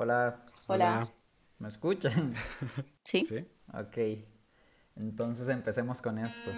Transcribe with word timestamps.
Hola. 0.00 0.44
Hola. 0.68 1.08
¿Me 1.58 1.66
escuchan? 1.66 2.32
¿Sí? 3.02 3.24
Sí. 3.24 3.44
ok. 3.74 3.98
Entonces 4.94 5.48
empecemos 5.48 6.00
con 6.00 6.18
esto. 6.20 6.52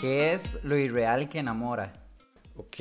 ¿Qué 0.00 0.32
es 0.32 0.64
lo 0.64 0.76
irreal 0.76 1.28
que 1.28 1.38
enamora? 1.38 1.92
Ok, 2.58 2.76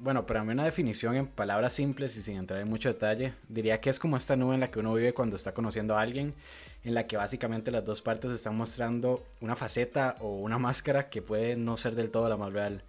bueno, 0.00 0.26
para 0.26 0.42
mí 0.42 0.50
una 0.50 0.64
definición 0.64 1.14
en 1.14 1.28
palabras 1.28 1.72
simples 1.72 2.16
y 2.16 2.22
sin 2.22 2.36
entrar 2.36 2.58
en 2.58 2.68
mucho 2.68 2.88
detalle, 2.88 3.32
diría 3.48 3.80
que 3.80 3.88
es 3.88 4.00
como 4.00 4.16
esta 4.16 4.34
nube 4.34 4.54
en 4.54 4.60
la 4.60 4.72
que 4.72 4.80
uno 4.80 4.92
vive 4.92 5.14
cuando 5.14 5.36
está 5.36 5.54
conociendo 5.54 5.96
a 5.96 6.00
alguien, 6.00 6.34
en 6.82 6.94
la 6.94 7.06
que 7.06 7.16
básicamente 7.16 7.70
las 7.70 7.84
dos 7.84 8.02
partes 8.02 8.32
están 8.32 8.56
mostrando 8.56 9.24
una 9.40 9.54
faceta 9.54 10.16
o 10.18 10.34
una 10.40 10.58
máscara 10.58 11.10
que 11.10 11.22
puede 11.22 11.54
no 11.54 11.76
ser 11.76 11.94
del 11.94 12.10
todo 12.10 12.28
la 12.28 12.36
más 12.36 12.52
real. 12.52 12.82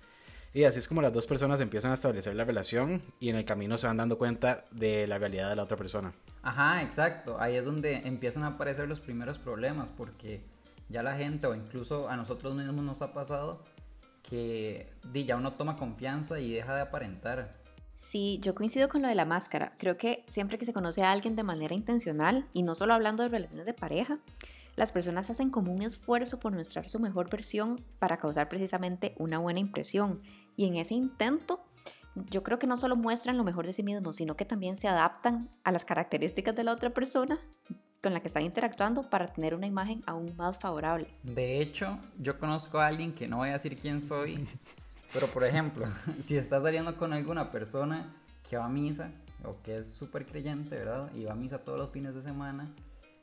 Y 0.52 0.64
así 0.64 0.80
es 0.80 0.88
como 0.88 1.04
las 1.04 1.14
dos 1.14 1.28
personas 1.28 1.62
empiezan 1.62 1.92
a 1.92 1.94
establecer 1.94 2.36
la 2.36 2.44
relación 2.44 3.04
y 3.20 3.30
en 3.30 3.36
el 3.36 3.46
camino 3.46 3.78
se 3.78 3.86
van 3.86 3.98
dando 3.98 4.18
cuenta 4.18 4.66
de 4.72 5.06
la 5.06 5.20
realidad 5.20 5.48
de 5.48 5.56
la 5.56 5.64
otra 5.64 5.78
persona. 5.78 6.12
Ajá, 6.42 6.82
exacto. 6.82 7.40
Ahí 7.40 7.56
es 7.56 7.66
donde 7.66 8.08
empiezan 8.08 8.42
a 8.46 8.48
aparecer 8.48 8.90
los 8.90 9.00
primeros 9.00 9.38
problemas 9.38 9.92
porque 9.92 10.42
ya 10.90 11.04
la 11.04 11.16
gente 11.16 11.46
o 11.46 11.54
incluso 11.54 12.10
a 12.10 12.18
nosotros 12.18 12.56
mismos 12.56 12.84
nos 12.84 13.04
ha 13.04 13.14
pasado 13.14 13.62
que 14.32 14.88
ya 15.26 15.36
uno 15.36 15.52
toma 15.54 15.76
confianza 15.76 16.40
y 16.40 16.54
deja 16.54 16.74
de 16.74 16.82
aparentar. 16.82 17.52
Sí, 17.98 18.40
yo 18.42 18.56
coincido 18.56 18.88
con 18.88 19.02
lo 19.02 19.10
de 19.10 19.16
la 19.16 19.26
máscara. 19.26 19.74
Creo 19.78 19.98
que 19.98 20.24
siempre 20.30 20.58
que 20.58 20.66
se 20.66 20.72
conoce 20.72 21.04
a 21.04 21.12
alguien 21.12 21.36
de 21.36 21.44
manera 21.44 21.76
intencional, 21.76 22.48
y 22.54 22.64
no 22.64 22.74
solo 22.74 22.94
hablando 22.94 23.24
de 23.24 23.30
relaciones 23.30 23.66
de 23.66 23.74
pareja, 23.74 24.20
las 24.78 24.94
personas 24.94 25.30
hacen 25.30 25.50
como 25.50 25.74
un 25.74 25.82
esfuerzo 25.82 26.40
por 26.40 26.54
mostrar 26.54 26.88
su 26.88 26.98
mejor 26.98 27.30
versión 27.30 27.84
para 28.00 28.18
causar 28.18 28.48
precisamente 28.48 29.14
una 29.18 29.38
buena 29.38 29.60
impresión. 29.60 30.22
Y 30.56 30.66
en 30.66 30.78
ese 30.78 30.94
intento, 30.94 31.66
yo 32.16 32.42
creo 32.42 32.58
que 32.58 32.68
no 32.68 32.78
solo 32.78 32.96
muestran 32.96 33.38
lo 33.38 33.44
mejor 33.44 33.66
de 33.66 33.74
sí 33.74 33.84
mismos, 33.84 34.16
sino 34.16 34.38
que 34.38 34.46
también 34.46 34.78
se 34.78 34.88
adaptan 34.88 35.50
a 35.66 35.74
las 35.74 35.84
características 35.84 36.56
de 36.56 36.64
la 36.64 36.72
otra 36.72 36.92
persona 36.92 37.38
con 38.02 38.14
la 38.14 38.20
que 38.20 38.28
están 38.28 38.44
interactuando 38.44 39.04
para 39.04 39.32
tener 39.32 39.54
una 39.54 39.68
imagen 39.68 40.02
aún 40.08 40.36
más 40.36 40.58
favorable. 40.58 41.08
De 41.24 41.62
hecho, 41.62 42.00
yo 42.20 42.38
conozco 42.40 42.80
a 42.80 42.88
alguien 42.88 43.14
que 43.14 43.28
no 43.28 43.38
voy 43.38 43.50
a 43.50 43.54
decir 43.54 43.78
quién 43.78 44.02
soy, 44.02 44.48
pero 45.14 45.28
por 45.28 45.44
ejemplo, 45.44 45.86
si 46.22 46.36
estás 46.36 46.64
saliendo 46.64 46.98
con 46.98 47.14
alguna 47.14 47.52
persona 47.52 48.12
que 48.50 48.58
va 48.58 48.66
a 48.66 48.70
misa 48.70 49.12
o 49.44 49.62
que 49.62 49.78
es 49.78 49.94
súper 49.94 50.26
creyente, 50.26 50.76
¿verdad? 50.76 51.12
Y 51.14 51.26
va 51.26 51.34
a 51.34 51.36
misa 51.36 51.60
todos 51.60 51.78
los 51.78 51.92
fines 51.92 52.16
de 52.16 52.22
semana, 52.22 52.68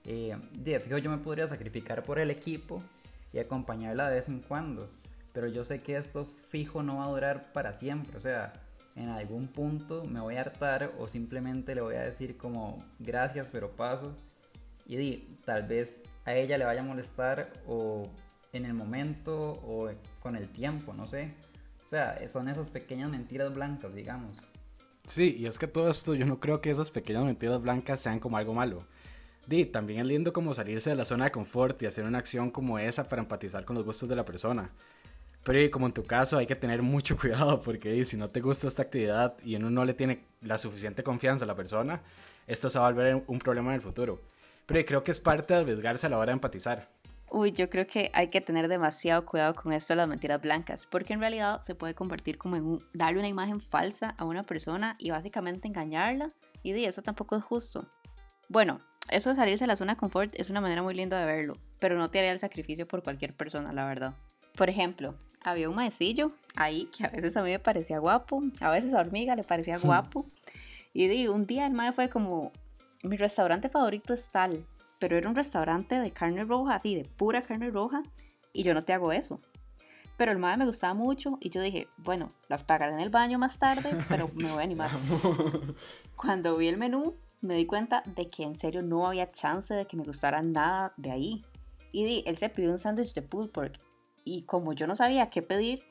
eh, 0.05 0.37
de 0.53 0.81
fijo 0.81 0.99
yo 0.99 1.11
me 1.11 1.19
podría 1.19 1.49
sacrificar 1.49 2.05
por 2.05 2.19
el 2.19 2.31
equipo 2.31 2.83
y 3.33 3.39
acompañarla 3.39 4.09
de 4.09 4.17
vez 4.17 4.29
en 4.29 4.41
cuando, 4.41 4.89
pero 5.33 5.49
yo 5.49 5.65
sé 5.65 5.83
que 5.83 5.97
esto 5.97 6.25
fijo 6.25 6.83
no 6.83 6.99
va 6.99 7.05
a 7.05 7.09
durar 7.09 7.53
para 7.53 7.75
siempre, 7.75 8.17
o 8.17 8.21
sea, 8.21 8.53
en 8.95 9.09
algún 9.09 9.49
punto 9.49 10.05
me 10.05 10.21
voy 10.21 10.37
a 10.37 10.41
hartar 10.41 10.93
o 10.99 11.09
simplemente 11.09 11.75
le 11.75 11.81
voy 11.81 11.95
a 11.95 12.01
decir 12.01 12.37
como 12.37 12.85
gracias 12.99 13.51
pero 13.53 13.71
paso 13.71 14.17
y 14.89 14.97
di, 14.97 15.37
tal 15.45 15.65
vez 15.65 16.05
a 16.25 16.35
ella 16.35 16.59
le 16.59 16.65
vaya 16.65 16.81
a 16.81 16.85
molestar 16.85 17.53
o 17.67 18.11
en 18.53 18.65
el 18.65 18.75
momento 18.75 19.37
o 19.37 19.91
con 20.21 20.35
el 20.35 20.49
tiempo, 20.49 20.95
no 20.95 21.07
sé. 21.07 21.35
O 21.85 21.89
sea, 21.89 22.27
son 22.29 22.49
esas 22.49 22.71
pequeñas 22.71 23.11
mentiras 23.11 23.55
blancas, 23.55 23.95
digamos. 23.95 24.39
Sí, 25.05 25.37
y 25.39 25.47
es 25.47 25.59
que 25.59 25.67
todo 25.67 25.89
esto 25.89 26.15
yo 26.15 26.27
no 26.27 26.41
creo 26.41 26.61
que 26.61 26.71
esas 26.71 26.91
pequeñas 26.91 27.25
mentiras 27.25 27.61
blancas 27.63 28.01
sean 28.01 28.19
como 28.19 28.37
algo 28.37 28.55
malo. 28.55 28.85
Di, 29.47 29.65
también 29.65 30.01
es 30.01 30.07
lindo 30.07 30.33
como 30.33 30.53
salirse 30.53 30.91
de 30.91 30.97
la 30.97 31.05
zona 31.05 31.25
de 31.25 31.31
confort 31.31 31.81
y 31.83 31.87
hacer 31.87 32.05
una 32.05 32.19
acción 32.19 32.51
como 32.51 32.79
esa 32.79 33.09
para 33.09 33.23
empatizar 33.23 33.65
con 33.65 33.77
los 33.77 33.85
gustos 33.85 34.09
de 34.09 34.17
la 34.17 34.25
persona. 34.25 34.71
Pero 35.45 35.71
como 35.71 35.87
en 35.87 35.93
tu 35.93 36.05
caso 36.05 36.37
hay 36.37 36.47
que 36.47 36.57
tener 36.57 36.83
mucho 36.83 37.17
cuidado 37.21 37.61
porque 37.61 37.93
di, 37.93 38.05
si 38.05 38.17
no 38.17 38.29
te 38.29 38.41
gusta 38.41 38.67
esta 38.67 38.83
actividad 38.83 39.37
y 39.43 39.57
uno 39.57 39.71
no 39.71 39.85
le 39.85 39.95
tiene 39.95 40.25
la 40.43 40.59
suficiente 40.59 41.03
confianza 41.03 41.45
a 41.45 41.49
la 41.49 41.55
persona, 41.55 42.03
esto 42.47 42.69
se 42.69 42.79
va 42.79 42.87
a 42.87 42.91
volver 42.91 43.23
un 43.27 43.39
problema 43.39 43.71
en 43.71 43.77
el 43.77 43.83
futuro. 43.83 44.21
Pero 44.69 44.85
creo 44.85 45.03
que 45.03 45.11
es 45.11 45.19
parte 45.19 45.55
de 45.55 45.61
arriesgarse 45.61 46.07
a 46.07 46.11
la 46.11 46.19
hora 46.19 46.27
de 46.27 46.35
empatizar. 46.35 46.91
Uy, 47.31 47.53
yo 47.53 47.71
creo 47.71 47.87
que 47.87 48.11
hay 48.13 48.29
que 48.29 48.43
tener 48.43 48.69
demasiado 48.69 49.25
cuidado 49.25 49.55
con 49.55 49.73
esto 49.73 49.95
de 49.95 49.97
las 49.97 50.09
mentiras 50.09 50.43
blancas, 50.43 50.87
porque 50.87 51.15
en 51.15 51.21
realidad 51.21 51.63
se 51.63 51.75
puede 51.75 51.95
convertir 51.95 52.37
como 52.37 52.57
en 52.57 52.65
un, 52.65 52.85
darle 52.93 53.19
una 53.19 53.29
imagen 53.29 53.63
falsa 53.63 54.15
a 54.19 54.27
una 54.27 54.43
persona 54.43 54.95
y 54.99 55.11
básicamente 55.11 55.69
engañarla, 55.69 56.33
y 56.63 56.73
de 56.73 56.85
eso 56.85 57.01
tampoco 57.01 57.35
es 57.37 57.45
justo. 57.45 57.87
Bueno, 58.51 58.81
eso 59.11 59.31
de 59.31 59.37
salirse 59.37 59.65
de 59.65 59.69
la 59.69 59.77
zona 59.77 59.95
de 59.95 60.01
confort 60.01 60.35
es 60.39 60.51
una 60.51 60.61
manera 60.61 60.83
muy 60.83 60.93
linda 60.93 61.19
de 61.19 61.25
verlo, 61.25 61.57
pero 61.79 61.97
no 61.97 62.11
te 62.11 62.19
haría 62.19 62.33
el 62.33 62.39
sacrificio 62.39 62.87
por 62.87 63.03
cualquier 63.03 63.33
persona, 63.33 63.73
la 63.73 63.87
verdad. 63.87 64.13
Por 64.55 64.69
ejemplo, 64.69 65.15
había 65.43 65.71
un 65.71 65.77
maecillo 65.77 66.33
ahí 66.57 66.91
que 66.97 67.07
a 67.07 67.09
veces 67.09 67.39
a 67.39 67.43
mí 67.43 67.51
me 67.51 67.59
parecía 67.59 68.01
guapo, 68.01 68.43
a 68.61 68.71
veces 68.71 68.93
a 68.93 69.01
Hormiga 69.01 69.35
le 69.35 69.45
parecía 69.45 69.79
guapo, 69.83 70.27
y 70.93 71.09
di, 71.09 71.27
un 71.27 71.47
día 71.47 71.67
el 71.67 71.73
mae 71.73 71.93
fue 71.93 72.11
como, 72.11 72.53
mi 73.05 73.17
restaurante 73.17 73.69
favorito 73.69 74.13
es 74.13 74.29
tal, 74.31 74.67
pero 74.99 75.17
era 75.17 75.29
un 75.29 75.35
restaurante 75.35 76.01
de 76.01 76.11
carne 76.11 76.45
roja, 76.45 76.75
así, 76.75 76.95
de 76.95 77.05
pura 77.05 77.43
carne 77.43 77.71
roja, 77.71 78.03
y 78.53 78.63
yo 78.63 78.75
no 78.75 78.85
te 78.85 78.93
hago 78.93 79.13
eso. 79.13 79.41
Pero 80.17 80.33
el 80.33 80.39
madre 80.39 80.59
me 80.59 80.67
gustaba 80.67 80.95
mucho 80.95 81.39
y 81.41 81.51
yo 81.51 81.61
dije, 81.61 81.87
bueno, 81.97 82.33
las 82.49 82.65
pagaré 82.65 82.93
en 82.93 83.01
el 83.01 83.11
baño 83.11 83.39
más 83.39 83.59
tarde, 83.59 83.91
pero 84.09 84.29
me 84.35 84.51
voy 84.51 84.61
a 84.61 84.65
animar. 84.65 84.91
Cuando 86.17 86.57
vi 86.57 86.67
el 86.67 86.77
menú, 86.77 87.15
me 87.41 87.55
di 87.55 87.67
cuenta 87.67 88.03
de 88.05 88.29
que 88.29 88.43
en 88.43 88.57
serio 88.57 88.83
no 88.83 89.07
había 89.07 89.31
chance 89.31 89.73
de 89.73 89.87
que 89.87 89.97
me 89.97 90.03
gustara 90.03 90.43
nada 90.43 90.93
de 90.97 91.13
ahí. 91.13 91.45
Y 91.93 92.05
di, 92.05 92.25
él 92.27 92.37
se 92.37 92.49
pidió 92.49 92.71
un 92.71 92.79
sándwich 92.79 93.15
de 93.15 93.23
pulled 93.23 93.51
pork, 93.51 93.81
y 94.25 94.43
como 94.43 94.73
yo 94.73 94.89
no 94.89 94.97
sabía 94.97 95.27
qué 95.27 95.41
pedir, 95.41 95.85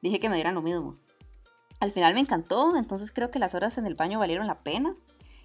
dije 0.00 0.18
que 0.18 0.30
me 0.30 0.36
dieran 0.36 0.54
lo 0.54 0.62
mismo. 0.62 0.94
Al 1.78 1.92
final 1.92 2.14
me 2.14 2.20
encantó, 2.20 2.76
entonces 2.76 3.12
creo 3.12 3.30
que 3.30 3.38
las 3.38 3.54
horas 3.54 3.76
en 3.76 3.84
el 3.84 3.94
baño 3.94 4.18
valieron 4.18 4.46
la 4.46 4.60
pena 4.60 4.94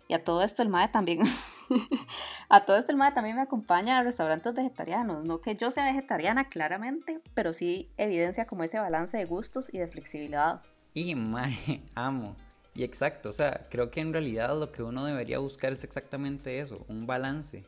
y 0.09 0.15
a 0.15 0.23
todo 0.23 0.41
esto 0.41 0.63
el 0.63 0.69
MAE 0.69 0.87
también, 0.87 1.21
a 2.49 2.65
todo 2.65 2.77
esto 2.77 2.91
el 2.91 2.97
MAE 2.97 3.11
también 3.13 3.35
me 3.35 3.43
acompaña 3.43 3.99
a 3.99 4.03
restaurantes 4.03 4.55
vegetarianos. 4.55 5.23
No 5.23 5.39
que 5.39 5.53
yo 5.53 5.69
sea 5.69 5.85
vegetariana 5.85 6.49
claramente, 6.49 7.21
pero 7.35 7.53
sí 7.53 7.91
evidencia 7.95 8.47
como 8.47 8.63
ese 8.63 8.79
balance 8.79 9.15
de 9.15 9.25
gustos 9.25 9.71
y 9.71 9.77
de 9.77 9.87
flexibilidad. 9.87 10.63
Y 10.95 11.13
MAE, 11.13 11.83
amo. 11.95 12.35
Y 12.73 12.83
exacto, 12.83 13.29
o 13.29 13.33
sea, 13.33 13.67
creo 13.69 13.91
que 13.91 14.01
en 14.01 14.11
realidad 14.11 14.59
lo 14.59 14.71
que 14.71 14.81
uno 14.81 15.05
debería 15.05 15.37
buscar 15.37 15.73
es 15.73 15.83
exactamente 15.83 16.59
eso, 16.59 16.83
un 16.87 17.05
balance. 17.05 17.63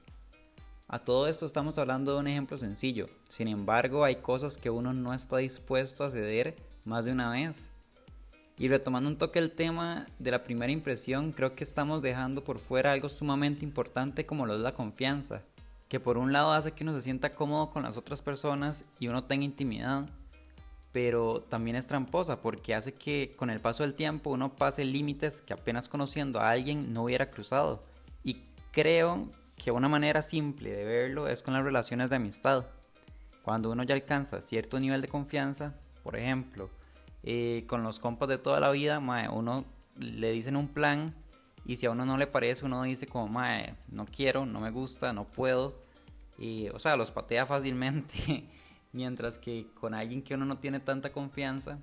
A 0.88 0.98
todo 0.98 1.28
esto 1.28 1.46
estamos 1.46 1.78
hablando 1.78 2.14
de 2.14 2.22
un 2.22 2.28
ejemplo 2.28 2.58
sencillo. 2.58 3.08
Sin 3.30 3.50
embargo, 3.50 4.04
hay 4.04 4.16
cosas 4.16 4.58
que 4.58 4.72
uno 4.72 4.94
no 4.94 5.14
está 5.14 5.38
dispuesto 5.38 6.04
a 6.04 6.10
ceder 6.10 6.56
más 6.86 7.06
de 7.06 7.12
una 7.12 7.30
vez. 7.30 7.72
Y 8.62 8.68
retomando 8.68 9.10
un 9.10 9.18
toque 9.18 9.40
el 9.40 9.50
tema 9.50 10.06
de 10.20 10.30
la 10.30 10.44
primera 10.44 10.72
impresión, 10.72 11.32
creo 11.32 11.56
que 11.56 11.64
estamos 11.64 12.04
dejando 12.04 12.44
por 12.44 12.60
fuera 12.60 12.92
algo 12.92 13.10
sumamente 13.10 13.66
importante 13.66 14.28
como 14.28 14.46
lo 14.46 14.54
es 14.54 14.60
la 14.60 14.76
confianza, 14.76 15.42
que 15.90 16.00
por 16.00 16.20
un 16.20 16.32
lado 16.32 16.54
hace 16.54 16.72
que 16.72 16.84
uno 16.84 16.94
se 16.94 17.02
sienta 17.02 17.34
cómodo 17.34 17.72
con 17.72 17.82
las 17.82 17.98
otras 17.98 18.22
personas 18.22 18.86
y 19.00 19.08
uno 19.08 19.24
tenga 19.24 19.46
intimidad, 19.46 20.08
pero 20.92 21.42
también 21.42 21.76
es 21.76 21.88
tramposa 21.88 22.40
porque 22.40 22.76
hace 22.76 22.94
que 22.94 23.34
con 23.36 23.50
el 23.50 23.62
paso 23.62 23.82
del 23.82 23.96
tiempo 23.96 24.30
uno 24.30 24.56
pase 24.56 24.86
límites 24.86 25.42
que 25.42 25.54
apenas 25.54 25.90
conociendo 25.90 26.40
a 26.40 26.52
alguien 26.52 26.94
no 26.94 27.06
hubiera 27.06 27.32
cruzado. 27.32 27.82
Y 28.24 28.44
creo 28.72 29.28
que 29.56 29.72
una 29.72 29.90
manera 29.90 30.22
simple 30.22 30.70
de 30.72 30.86
verlo 30.86 31.28
es 31.28 31.42
con 31.42 31.56
las 31.56 31.64
relaciones 31.64 32.12
de 32.12 32.18
amistad. 32.18 32.68
Cuando 33.42 33.72
uno 33.72 33.82
ya 33.82 33.96
alcanza 33.96 34.40
cierto 34.40 34.80
nivel 34.80 35.02
de 35.02 35.08
confianza, 35.08 35.74
por 36.04 36.16
ejemplo, 36.16 36.70
eh, 37.24 37.66
con 37.68 37.84
los 37.84 38.00
compas 38.00 38.30
de 38.30 38.38
toda 38.38 38.60
la 38.60 38.72
vida, 38.72 39.00
uno 39.32 39.66
le 39.98 40.32
dicen 40.32 40.56
un 40.56 40.68
plan 40.68 41.14
y 41.66 41.78
si 41.78 41.86
a 41.86 41.92
uno 41.92 42.06
no 42.06 42.18
le 42.18 42.28
parece, 42.28 42.66
uno 42.66 42.84
dice 42.84 43.08
como, 43.08 43.28
mae, 43.28 43.76
no 43.90 44.06
quiero, 44.06 44.46
no 44.46 44.60
me 44.60 44.72
gusta, 44.72 45.14
no 45.14 45.26
puedo. 45.26 45.80
O 46.74 46.80
sea, 46.80 46.98
los 46.98 47.12
patea 47.12 47.46
fácilmente. 47.46 48.50
Mientras 48.94 49.38
que 49.38 49.68
con 49.74 49.94
alguien 49.94 50.22
que 50.22 50.34
uno 50.34 50.46
no 50.46 50.58
tiene 50.58 50.80
tanta 50.80 51.12
confianza, 51.12 51.80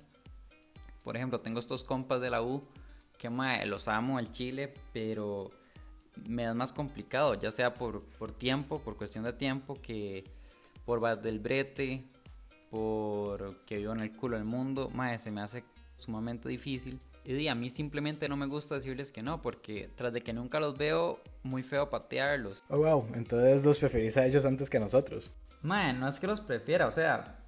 por 1.03 1.15
ejemplo, 1.15 1.39
tengo 1.39 1.59
estos 1.59 1.83
compas 1.83 2.21
de 2.21 2.29
la 2.29 2.41
U 2.41 2.63
que 3.17 3.29
mae, 3.29 3.65
los 3.65 3.87
amo 3.87 4.17
al 4.17 4.31
chile, 4.31 4.73
pero 4.93 5.51
me 6.27 6.47
es 6.47 6.55
más 6.55 6.71
complicado, 6.71 7.33
ya 7.35 7.51
sea 7.51 7.73
por, 7.73 8.03
por 8.17 8.31
tiempo, 8.31 8.79
por 8.79 8.95
cuestión 8.95 9.23
de 9.23 9.33
tiempo, 9.33 9.75
que 9.81 10.23
por 10.85 11.21
del 11.21 11.39
brete, 11.39 12.05
porque 12.69 13.77
vivo 13.77 13.93
en 13.93 14.01
el 14.01 14.11
culo 14.11 14.37
del 14.37 14.45
mundo, 14.45 14.89
mae, 14.93 15.19
se 15.19 15.31
me 15.31 15.41
hace 15.41 15.63
sumamente 15.97 16.49
difícil. 16.49 16.99
Y 17.25 17.47
a 17.47 17.55
mí 17.55 17.69
simplemente 17.69 18.27
no 18.27 18.37
me 18.37 18.45
gusta 18.45 18.75
decirles 18.75 19.11
que 19.11 19.21
no, 19.21 19.41
porque 19.41 19.89
tras 19.95 20.13
de 20.13 20.21
que 20.21 20.33
nunca 20.33 20.59
los 20.59 20.77
veo, 20.77 21.19
muy 21.43 21.63
feo 21.63 21.89
patearlos. 21.89 22.63
Oh, 22.69 22.77
wow, 22.77 23.05
entonces 23.13 23.63
los 23.63 23.77
preferís 23.79 24.17
a 24.17 24.25
ellos 24.25 24.45
antes 24.45 24.69
que 24.69 24.77
a 24.77 24.79
nosotros. 24.79 25.31
Mae, 25.61 25.93
no 25.93 26.07
es 26.07 26.19
que 26.19 26.27
los 26.27 26.41
prefiera, 26.41 26.87
o 26.87 26.91
sea, 26.91 27.39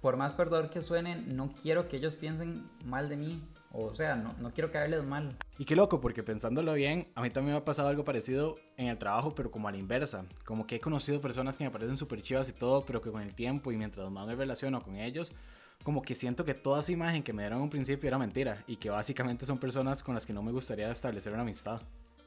por 0.00 0.16
más 0.16 0.32
perdón 0.32 0.68
que 0.68 0.82
suenen, 0.82 1.34
no 1.34 1.48
quiero 1.62 1.88
que 1.88 1.96
ellos 1.96 2.14
piensen 2.14 2.68
mal 2.84 3.08
de 3.08 3.16
mí. 3.16 3.42
O 3.76 3.92
sea, 3.92 4.14
no, 4.14 4.32
no, 4.38 4.52
quiero 4.52 4.70
caerles 4.70 5.02
mal. 5.02 5.36
Y 5.58 5.64
qué 5.64 5.74
loco, 5.74 6.00
porque 6.00 6.22
pensándolo 6.22 6.74
bien, 6.74 7.08
a 7.16 7.22
mí 7.22 7.30
también 7.30 7.54
me 7.54 7.58
ha 7.58 7.64
pasado 7.64 7.88
algo 7.88 8.04
parecido 8.04 8.56
en 8.76 8.86
el 8.86 8.98
trabajo, 8.98 9.34
pero 9.34 9.50
como 9.50 9.66
a 9.66 9.72
la 9.72 9.78
inversa. 9.78 10.26
Como 10.44 10.64
que 10.64 10.76
he 10.76 10.80
conocido 10.80 11.20
personas 11.20 11.58
que 11.58 11.64
me 11.64 11.72
parecen 11.72 11.96
súper 11.96 12.22
chivas 12.22 12.48
y 12.48 12.52
todo, 12.52 12.84
pero 12.86 13.00
que 13.00 13.10
con 13.10 13.20
el 13.20 13.34
tiempo 13.34 13.72
y 13.72 13.76
mientras 13.76 14.08
más 14.12 14.28
me 14.28 14.36
relaciono 14.36 14.80
con 14.80 14.94
ellos, 14.94 15.32
como 15.82 16.02
que 16.02 16.14
siento 16.14 16.44
que 16.44 16.54
toda 16.54 16.80
esa 16.80 16.92
imagen 16.92 17.24
que 17.24 17.32
me 17.32 17.42
dieron 17.42 17.58
en 17.58 17.64
un 17.64 17.70
principio 17.70 18.06
era 18.06 18.16
mentira 18.16 18.62
y 18.68 18.76
que 18.76 18.90
básicamente 18.90 19.44
son 19.44 19.58
personas 19.58 20.04
con 20.04 20.14
las 20.14 20.24
que 20.24 20.32
no 20.32 20.42
me 20.42 20.52
gustaría 20.52 20.92
establecer 20.92 21.32
una 21.32 21.42
amistad. 21.42 21.82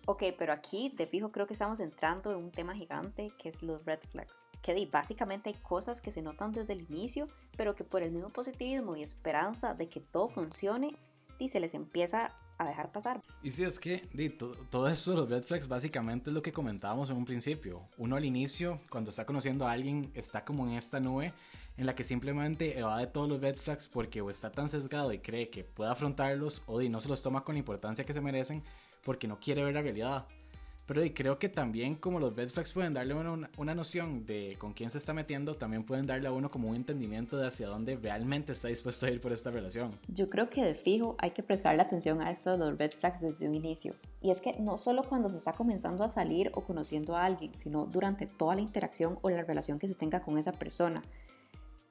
Ok, 0.06 0.24
pero 0.38 0.52
aquí 0.52 0.92
de 0.98 1.08
fijo 1.08 1.32
creo 1.32 1.48
que 1.48 1.54
estamos 1.54 1.80
entrando 1.80 2.32
en 2.32 2.38
un 2.38 2.52
tema 2.52 2.76
gigante 2.76 3.32
que 3.38 3.48
es 3.48 3.64
los 3.64 3.86
red 3.86 4.00
flags. 4.10 4.46
Que 4.62 4.86
básicamente 4.92 5.50
hay 5.50 5.56
cosas 5.56 6.02
que 6.02 6.12
se 6.12 6.22
notan 6.22 6.52
desde 6.52 6.74
el 6.74 6.82
inicio, 6.90 7.30
pero 7.56 7.74
que 7.74 7.86
por 7.86 8.04
el 8.04 8.12
mismo 8.12 8.30
positivismo 8.30 8.98
y 8.98 9.04
esperanza 9.04 9.74
de 9.74 9.88
que 9.88 10.02
todo 10.02 10.28
funcione, 10.28 10.96
y 11.40 11.50
se 11.50 11.60
les 11.60 11.74
empieza 11.74 12.30
a 12.58 12.66
dejar 12.66 12.92
pasar. 12.92 13.22
Y 13.44 13.52
si 13.52 13.64
es 13.64 13.80
que 13.80 14.08
di, 14.14 14.30
todo 14.30 14.88
esto 14.88 15.12
de 15.12 15.18
los 15.18 15.30
red 15.30 15.44
flags 15.44 15.68
básicamente 15.68 16.30
es 16.30 16.34
lo 16.34 16.42
que 16.42 16.52
comentábamos 16.52 17.10
en 17.10 17.18
un 17.18 17.26
principio. 17.26 17.88
Uno 17.98 18.16
al 18.16 18.26
inicio, 18.26 18.80
cuando 18.90 19.10
está 19.10 19.26
conociendo 19.26 19.68
a 19.68 19.72
alguien, 19.72 20.12
está 20.16 20.44
como 20.44 20.66
en 20.68 20.74
esta 20.74 21.00
nube 21.00 21.34
en 21.78 21.86
la 21.86 21.96
que 21.96 22.04
simplemente 22.04 22.78
evade 22.80 23.08
todos 23.08 23.30
los 23.30 23.40
red 23.40 23.56
flags 23.56 23.88
porque 23.88 24.22
o 24.22 24.30
está 24.30 24.52
tan 24.52 24.70
sesgado 24.70 25.14
y 25.14 25.20
cree 25.20 25.50
que 25.50 25.64
puede 25.64 25.92
afrontarlos 25.92 26.64
o 26.66 26.80
di, 26.80 26.90
no 26.90 27.00
se 27.00 27.10
los 27.10 27.22
toma 27.22 27.44
con 27.44 27.56
la 27.56 27.60
importancia 27.60 28.06
que 28.06 28.14
se 28.14 28.22
merecen 28.22 28.64
porque 29.04 29.28
no 29.28 29.40
quiere 29.40 29.64
ver 29.64 29.76
la 29.76 29.82
realidad. 29.82 30.28
Pero 30.88 31.04
y 31.04 31.12
creo 31.12 31.38
que 31.38 31.50
también 31.50 31.96
como 31.96 32.18
los 32.18 32.36
red 32.36 32.48
flags 32.48 32.72
pueden 32.72 32.94
darle 32.94 33.14
una, 33.14 33.50
una, 33.58 33.76
noción 33.76 34.26
de 34.26 34.56
con 34.58 34.72
quién 34.72 34.90
se 34.90 34.98
está 34.98 35.14
metiendo, 35.14 35.56
también 35.56 35.84
pueden 35.84 36.08
darle 36.08 36.30
a 36.30 36.32
uno 36.32 36.50
como 36.50 36.70
un 36.70 36.78
entendimiento 36.78 37.38
de 37.38 37.46
hacia 37.46 37.68
dónde 37.68 37.98
realmente 37.98 38.54
está 38.54 38.70
dispuesto 38.70 39.06
a 39.06 39.12
ir 39.12 39.20
por 39.20 39.34
esta 39.34 39.52
relación. 39.52 39.92
Yo 40.08 40.30
creo 40.30 40.50
que 40.50 40.64
de 40.64 40.76
fijo 40.76 41.16
hay 41.20 41.32
que 41.32 41.44
prestarle 41.44 41.82
atención 41.82 42.22
a 42.22 42.32
esto 42.32 42.54
de 42.54 42.58
los 42.60 42.78
red 42.78 42.94
flags 42.94 43.20
desde 43.20 43.48
un 43.48 43.56
inicio. 43.56 43.96
Y 44.22 44.32
es 44.32 44.40
que 44.40 44.56
no 44.60 44.78
solo 44.78 45.04
cuando 45.04 45.28
se 45.28 45.36
está 45.36 45.52
comenzando 45.52 46.06
a 46.06 46.08
salir 46.08 46.52
o 46.54 46.62
conociendo 46.62 47.18
a 47.18 47.26
alguien, 47.26 47.52
sino 47.58 47.86
durante 47.86 48.26
toda 48.26 48.56
la 48.56 48.62
interacción 48.62 49.20
o 49.22 49.30
la 49.30 49.44
relación 49.44 49.80
que 49.80 49.90
se 49.90 49.96
tenga 49.96 50.22
con 50.22 50.38
esa 50.38 50.54
persona. 50.54 51.04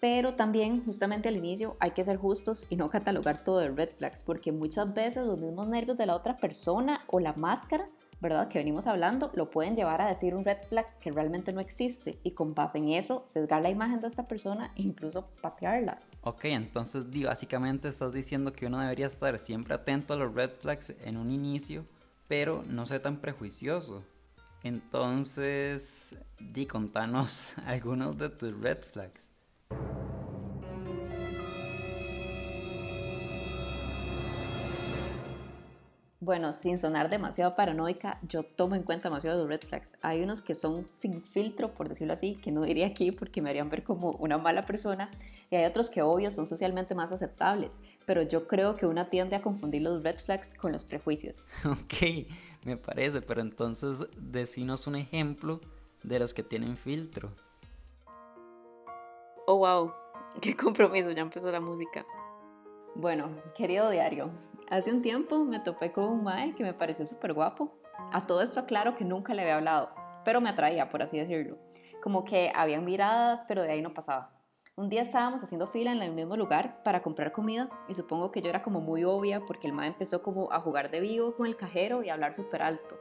Pero 0.01 0.35
también, 0.35 0.85
justamente 0.85 1.29
al 1.29 1.37
inicio, 1.37 1.77
hay 1.81 1.93
que 1.93 2.05
ser 2.05 2.17
justos 2.17 2.67
y 2.71 2.77
no 2.77 2.91
catalogar 2.91 3.45
todo 3.45 3.59
de 3.59 3.69
red 3.69 3.91
flags, 3.91 4.23
porque 4.25 4.53
muchas 4.53 4.93
veces 4.95 5.27
los 5.27 5.39
mismos 5.39 5.69
nervios 5.69 5.97
de 5.97 6.07
la 6.07 6.15
otra 6.15 6.37
persona 6.37 7.05
o 7.09 7.21
la 7.21 7.33
máscara 7.35 7.87
¿verdad? 8.21 8.49
Que 8.49 8.59
venimos 8.59 8.87
hablando, 8.87 9.31
lo 9.35 9.51
pueden 9.51 9.77
llevar 9.77 10.01
a 10.01 10.09
decir 10.09 10.35
un 10.35 10.45
red 10.45 10.59
flag 10.69 10.87
que 10.99 11.11
realmente 11.11 11.53
no 11.53 11.61
existe 11.61 12.19
y 12.23 12.33
con 12.33 12.55
base 12.55 12.79
en 12.79 12.91
eso 12.91 13.25
sesgar 13.27 13.63
la 13.63 13.71
imagen 13.71 14.01
de 14.01 14.09
esta 14.09 14.27
persona 14.27 14.73
e 14.77 14.83
incluso 14.83 15.29
patearla. 15.43 16.01
Ok, 16.23 16.47
entonces 16.47 17.05
básicamente 17.25 17.89
estás 17.89 18.13
diciendo 18.13 18.53
que 18.53 18.67
uno 18.67 18.81
debería 18.81 19.07
estar 19.07 19.39
siempre 19.39 19.75
atento 19.75 20.15
a 20.15 20.17
los 20.17 20.35
red 20.35 20.51
flags 20.51 20.95
en 21.05 21.17
un 21.17 21.31
inicio, 21.31 21.85
pero 22.29 22.65
no 22.67 22.87
ser 22.87 23.01
tan 23.01 23.19
prejuicioso. 23.19 24.05
Entonces, 24.63 26.17
di, 26.41 26.67
contanos 26.67 27.55
algunos 27.67 28.19
de 28.19 28.31
tus 28.31 28.59
red 28.59 28.83
flags. 28.83 29.31
Bueno, 36.19 36.55
sin 36.55 36.79
sonar 36.79 37.11
demasiado 37.11 37.55
paranoica, 37.55 38.19
yo 38.23 38.43
tomo 38.43 38.75
en 38.75 38.85
cuenta 38.85 39.11
demasiado 39.11 39.39
los 39.39 39.49
red 39.49 39.61
flags. 39.61 39.93
Hay 40.01 40.23
unos 40.23 40.41
que 40.41 40.55
son 40.55 40.89
sin 40.99 41.23
filtro, 41.23 41.75
por 41.75 41.91
decirlo 41.91 42.15
así, 42.15 42.37
que 42.37 42.51
no 42.51 42.63
diría 42.63 42.87
aquí 42.87 43.13
porque 43.13 43.43
me 43.43 43.51
harían 43.51 43.69
ver 43.69 43.85
como 43.85 44.13
una 44.13 44.39
mala 44.39 44.65
persona. 44.65 45.11
Y 45.51 45.57
hay 45.57 45.67
otros 45.67 45.91
que, 45.91 46.01
obvio, 46.01 46.31
son 46.31 46.47
socialmente 46.47 46.95
más 46.95 47.13
aceptables. 47.13 47.81
Pero 48.07 48.23
yo 48.23 48.49
creo 48.49 48.77
que 48.77 48.87
una 48.87 49.11
tiende 49.11 49.37
a 49.37 49.43
confundir 49.43 49.83
los 49.83 50.03
red 50.03 50.17
flags 50.17 50.55
con 50.55 50.73
los 50.73 50.85
prejuicios. 50.85 51.45
Ok, 51.67 52.27
me 52.65 52.79
parece, 52.79 53.21
pero 53.21 53.43
entonces 53.43 54.07
decinos 54.17 54.87
un 54.87 54.97
ejemplo 54.97 55.61
de 56.03 56.19
los 56.19 56.33
que 56.33 56.43
tienen 56.43 56.79
filtro. 56.79 57.31
Oh, 59.47 59.59
wow, 59.59 59.93
qué 60.41 60.57
compromiso, 60.57 61.11
ya 61.11 61.21
empezó 61.21 61.51
la 61.53 61.61
música. 61.61 62.07
Bueno, 62.99 63.29
querido 63.55 63.91
diario, 63.91 64.31
hace 64.71 64.91
un 64.91 65.03
tiempo 65.03 65.45
me 65.45 65.61
topé 65.61 65.93
con 65.93 66.05
un 66.05 66.25
mae 66.25 66.55
que 66.55 66.65
me 66.65 66.73
pareció 66.73 67.05
súper 67.05 67.35
guapo. 67.35 67.71
A 68.11 68.27
todo 68.27 68.41
esto 68.41 68.61
aclaro 68.61 68.95
que 68.95 69.05
nunca 69.05 69.35
le 69.35 69.43
había 69.43 69.57
hablado, 69.57 69.91
pero 70.25 70.41
me 70.41 70.49
atraía, 70.49 70.89
por 70.89 71.03
así 71.03 71.19
decirlo. 71.19 71.59
Como 72.03 72.25
que 72.25 72.51
habían 72.55 72.87
miradas, 72.87 73.45
pero 73.47 73.61
de 73.61 73.71
ahí 73.71 73.83
no 73.83 73.93
pasaba. 73.93 74.31
Un 74.77 74.89
día 74.89 75.03
estábamos 75.03 75.43
haciendo 75.43 75.67
fila 75.67 75.93
en 75.93 76.01
el 76.01 76.13
mismo 76.13 76.39
lugar 76.39 76.83
para 76.85 77.03
comprar 77.03 77.33
comida 77.33 77.69
y 77.87 77.93
supongo 77.93 78.33
que 78.33 78.41
yo 78.41 78.49
era 78.49 78.63
como 78.63 78.81
muy 78.81 79.05
obvia 79.05 79.45
porque 79.47 79.67
el 79.67 79.75
mae 79.75 79.89
empezó 79.89 80.23
como 80.23 80.51
a 80.51 80.61
jugar 80.61 80.91
de 80.91 81.01
vivo 81.01 81.35
con 81.35 81.45
el 81.45 81.57
cajero 81.57 82.03
y 82.03 82.09
a 82.09 82.15
hablar 82.15 82.33
súper 82.33 82.63
alto. 82.63 82.97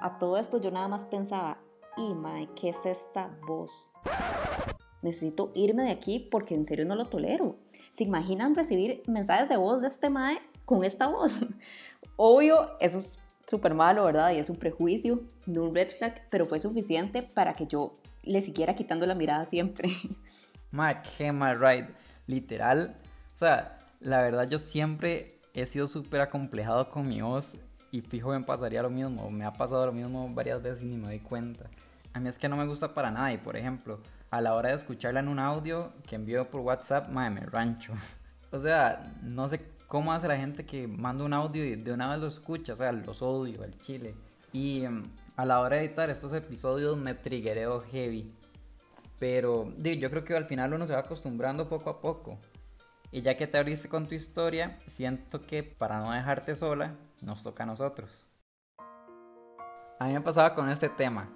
A 0.00 0.18
todo 0.18 0.36
esto 0.36 0.60
yo 0.60 0.72
nada 0.72 0.88
más 0.88 1.04
pensaba, 1.04 1.58
y 1.96 2.12
mae, 2.12 2.48
¿qué 2.56 2.70
es 2.70 2.84
esta 2.84 3.30
voz? 3.46 3.92
Necesito 5.02 5.52
irme 5.54 5.84
de 5.84 5.90
aquí 5.90 6.28
porque 6.30 6.54
en 6.54 6.66
serio 6.66 6.84
no 6.84 6.94
lo 6.94 7.06
tolero. 7.06 7.56
¿Se 7.92 8.04
imaginan 8.04 8.54
recibir 8.54 9.02
mensajes 9.06 9.48
de 9.48 9.56
voz 9.56 9.82
de 9.82 9.88
este 9.88 10.10
mae 10.10 10.38
con 10.64 10.84
esta 10.84 11.06
voz? 11.06 11.40
Obvio, 12.16 12.78
eso 12.80 12.98
es 12.98 13.18
súper 13.46 13.74
malo, 13.74 14.04
¿verdad? 14.04 14.32
Y 14.32 14.38
es 14.38 14.50
un 14.50 14.58
prejuicio, 14.58 15.22
no 15.46 15.64
un 15.64 15.74
red 15.74 15.90
flag, 15.96 16.22
pero 16.30 16.46
fue 16.46 16.60
suficiente 16.60 17.22
para 17.22 17.54
que 17.54 17.66
yo 17.66 17.98
le 18.24 18.42
siguiera 18.42 18.74
quitando 18.74 19.06
la 19.06 19.14
mirada 19.14 19.46
siempre. 19.46 19.88
Mae, 20.70 21.00
qué 21.16 21.32
mal 21.32 21.58
ride. 21.58 21.88
Literal, 22.26 22.94
o 23.34 23.38
sea, 23.38 23.78
la 24.00 24.20
verdad 24.20 24.46
yo 24.48 24.58
siempre 24.58 25.38
he 25.54 25.64
sido 25.64 25.86
súper 25.86 26.20
acomplejado 26.20 26.90
con 26.90 27.08
mi 27.08 27.22
voz 27.22 27.56
y 27.90 28.02
fijo 28.02 28.30
me 28.30 28.40
pasaría 28.40 28.82
lo 28.82 28.90
mismo. 28.90 29.30
Me 29.30 29.44
ha 29.44 29.52
pasado 29.52 29.86
lo 29.86 29.92
mismo 29.92 30.28
varias 30.34 30.62
veces 30.62 30.82
y 30.82 30.86
ni 30.86 30.96
me 30.96 31.06
doy 31.06 31.20
cuenta. 31.20 31.70
A 32.12 32.20
mí 32.20 32.28
es 32.28 32.38
que 32.38 32.48
no 32.48 32.56
me 32.56 32.66
gusta 32.66 32.94
para 32.94 33.10
nada 33.10 33.32
y 33.32 33.38
por 33.38 33.56
ejemplo, 33.56 34.00
a 34.30 34.40
la 34.40 34.54
hora 34.54 34.70
de 34.70 34.76
escucharla 34.76 35.20
en 35.20 35.28
un 35.28 35.38
audio 35.38 35.92
que 36.06 36.16
envío 36.16 36.50
por 36.50 36.60
WhatsApp, 36.60 37.08
madre, 37.08 37.30
me 37.30 37.40
rancho. 37.40 37.92
o 38.50 38.58
sea, 38.58 39.14
no 39.22 39.48
sé 39.48 39.62
cómo 39.86 40.12
hace 40.12 40.28
la 40.28 40.36
gente 40.36 40.66
que 40.66 40.86
manda 40.86 41.24
un 41.24 41.32
audio 41.32 41.64
y 41.64 41.76
de 41.76 41.92
una 41.92 42.10
vez 42.10 42.20
lo 42.20 42.26
escucha, 42.26 42.74
o 42.74 42.76
sea, 42.76 42.92
los 42.92 43.22
odio 43.22 43.62
al 43.62 43.78
chile. 43.80 44.14
Y 44.52 44.84
em, 44.84 45.10
a 45.36 45.44
la 45.44 45.60
hora 45.60 45.76
de 45.76 45.84
editar 45.84 46.10
estos 46.10 46.32
episodios 46.32 46.96
me 46.96 47.14
triggereo 47.14 47.80
heavy. 47.80 48.32
Pero 49.18 49.72
digo, 49.76 50.00
yo 50.00 50.10
creo 50.10 50.24
que 50.24 50.36
al 50.36 50.44
final 50.44 50.74
uno 50.74 50.86
se 50.86 50.92
va 50.92 51.00
acostumbrando 51.00 51.68
poco 51.68 51.90
a 51.90 52.00
poco. 52.00 52.38
Y 53.10 53.22
ya 53.22 53.36
que 53.36 53.46
te 53.46 53.58
abriste 53.58 53.88
con 53.88 54.06
tu 54.06 54.14
historia, 54.14 54.78
siento 54.86 55.40
que 55.42 55.62
para 55.62 56.00
no 56.00 56.12
dejarte 56.12 56.54
sola, 56.54 56.94
nos 57.22 57.42
toca 57.42 57.62
a 57.62 57.66
nosotros. 57.66 58.26
A 59.98 60.06
mí 60.06 60.12
me 60.12 60.20
pasaba 60.20 60.54
con 60.54 60.68
este 60.68 60.88
tema. 60.90 61.30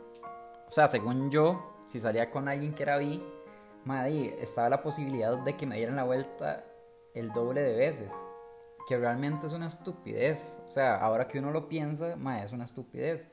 O 0.68 0.72
sea, 0.72 0.86
según 0.86 1.30
yo, 1.30 1.71
si 1.92 2.00
salía 2.00 2.30
con 2.30 2.48
alguien 2.48 2.72
que 2.72 2.84
era 2.84 2.96
bi, 2.96 3.22
madre, 3.84 4.42
estaba 4.42 4.70
la 4.70 4.82
posibilidad 4.82 5.36
de 5.36 5.56
que 5.58 5.66
me 5.66 5.76
dieran 5.76 5.96
la 5.96 6.04
vuelta 6.04 6.64
el 7.14 7.30
doble 7.32 7.62
de 7.62 7.76
veces. 7.76 8.10
Que 8.88 8.96
realmente 8.96 9.46
es 9.46 9.52
una 9.52 9.66
estupidez. 9.66 10.62
O 10.66 10.70
sea, 10.70 10.96
ahora 10.96 11.28
que 11.28 11.38
uno 11.38 11.50
lo 11.50 11.68
piensa, 11.68 12.16
madre, 12.16 12.46
es 12.46 12.52
una 12.54 12.64
estupidez. 12.64 13.28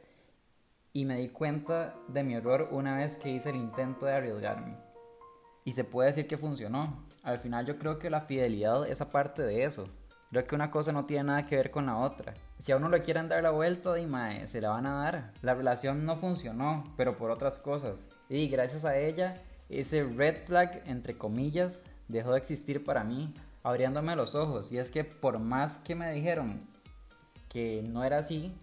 Y 0.91 1.05
me 1.05 1.15
di 1.15 1.29
cuenta 1.29 1.95
de 2.09 2.21
mi 2.23 2.33
error 2.33 2.67
una 2.71 2.97
vez 2.97 3.15
que 3.15 3.29
hice 3.29 3.51
el 3.51 3.55
intento 3.55 4.05
de 4.05 4.15
arriesgarme. 4.15 4.75
Y 5.63 5.71
se 5.71 5.85
puede 5.85 6.09
decir 6.09 6.27
que 6.27 6.37
funcionó. 6.37 7.07
Al 7.23 7.39
final 7.39 7.65
yo 7.65 7.77
creo 7.77 7.97
que 7.97 8.09
la 8.09 8.21
fidelidad 8.21 8.85
es 8.89 8.99
aparte 8.99 9.41
de 9.41 9.63
eso. 9.63 9.87
Creo 10.29 10.43
que 10.43 10.53
una 10.53 10.69
cosa 10.69 10.91
no 10.91 11.05
tiene 11.05 11.23
nada 11.23 11.47
que 11.47 11.55
ver 11.55 11.71
con 11.71 11.87
la 11.87 11.97
otra. 11.97 12.35
Si 12.59 12.71
a 12.71 12.77
uno 12.77 12.89
le 12.89 13.01
quieren 13.01 13.29
dar 13.29 13.41
la 13.41 13.49
vuelta, 13.49 13.95
mae, 14.07 14.47
se 14.47 14.61
la 14.61 14.69
van 14.69 14.85
a 14.85 14.93
dar. 14.93 15.33
La 15.41 15.55
relación 15.55 16.05
no 16.05 16.15
funcionó, 16.17 16.83
pero 16.97 17.17
por 17.17 17.31
otras 17.31 17.57
cosas. 17.57 18.05
Y 18.29 18.47
gracias 18.47 18.85
a 18.85 18.95
ella, 18.95 19.41
ese 19.69 20.03
red 20.03 20.35
flag, 20.45 20.83
entre 20.85 21.17
comillas, 21.17 21.79
dejó 22.07 22.33
de 22.33 22.37
existir 22.37 22.83
para 22.83 23.03
mí, 23.03 23.33
abriéndome 23.63 24.15
los 24.15 24.35
ojos. 24.35 24.71
Y 24.71 24.77
es 24.77 24.91
que 24.91 25.03
por 25.03 25.39
más 25.39 25.77
que 25.77 25.95
me 25.95 26.11
dijeron 26.11 26.61
que 27.49 27.81
no 27.81 28.03
era 28.03 28.19
así, 28.19 28.53